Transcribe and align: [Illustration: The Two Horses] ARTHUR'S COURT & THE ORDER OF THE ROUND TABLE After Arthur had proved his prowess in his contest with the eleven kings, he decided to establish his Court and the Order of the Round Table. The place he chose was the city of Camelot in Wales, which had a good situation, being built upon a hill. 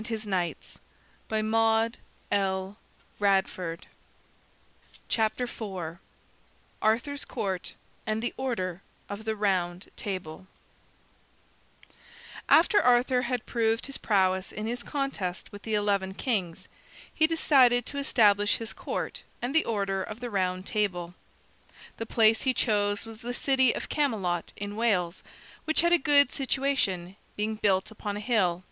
[Illustration: 0.00 0.56
The 1.28 1.42
Two 1.42 1.50
Horses] 1.50 1.98
ARTHUR'S 2.32 3.48
COURT 7.26 7.74
& 8.06 8.06
THE 8.06 8.32
ORDER 8.38 8.80
OF 9.10 9.24
THE 9.26 9.36
ROUND 9.36 9.90
TABLE 9.96 10.46
After 12.48 12.80
Arthur 12.80 13.20
had 13.20 13.44
proved 13.44 13.84
his 13.88 13.98
prowess 13.98 14.50
in 14.50 14.66
his 14.66 14.82
contest 14.82 15.52
with 15.52 15.64
the 15.64 15.74
eleven 15.74 16.14
kings, 16.14 16.66
he 17.12 17.26
decided 17.26 17.84
to 17.84 17.98
establish 17.98 18.56
his 18.56 18.72
Court 18.72 19.22
and 19.42 19.54
the 19.54 19.66
Order 19.66 20.02
of 20.02 20.20
the 20.20 20.30
Round 20.30 20.64
Table. 20.64 21.12
The 21.98 22.06
place 22.06 22.40
he 22.40 22.54
chose 22.54 23.04
was 23.04 23.20
the 23.20 23.34
city 23.34 23.74
of 23.74 23.90
Camelot 23.90 24.54
in 24.56 24.76
Wales, 24.76 25.22
which 25.66 25.82
had 25.82 25.92
a 25.92 25.98
good 25.98 26.32
situation, 26.32 27.16
being 27.36 27.56
built 27.56 27.90
upon 27.90 28.16
a 28.16 28.20
hill. 28.20 28.64